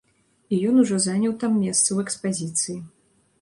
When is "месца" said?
1.65-1.85